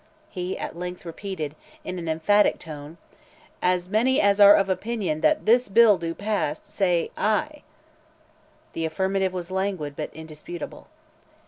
[0.31, 2.97] He at length repeated, in an emphatic tone,
[3.61, 7.61] 'As many as are of opinion that THIS BILL do pass, say ay!
[8.73, 10.87] The affirmative was languid, but indisputable.